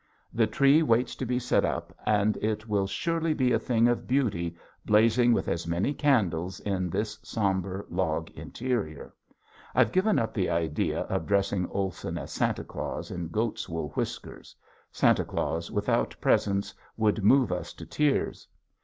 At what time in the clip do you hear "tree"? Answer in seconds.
0.47-0.81